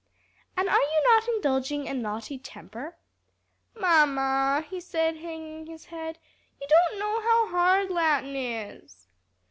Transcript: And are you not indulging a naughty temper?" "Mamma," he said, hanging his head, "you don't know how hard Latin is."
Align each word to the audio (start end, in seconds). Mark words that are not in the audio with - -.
And 0.57 0.67
are 0.67 0.79
you 0.81 1.03
not 1.09 1.27
indulging 1.27 1.87
a 1.87 1.93
naughty 1.93 2.39
temper?" 2.39 2.95
"Mamma," 3.79 4.65
he 4.67 4.81
said, 4.81 5.17
hanging 5.17 5.67
his 5.67 5.85
head, 5.85 6.17
"you 6.59 6.65
don't 6.67 6.97
know 6.97 7.21
how 7.21 7.49
hard 7.49 7.91
Latin 7.91 8.35
is." 8.35 9.05